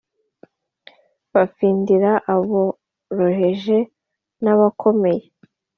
Bafindira 1.33 2.11
aboroheje 2.33 3.77
n 4.43 4.45
abakomeye 4.53 5.25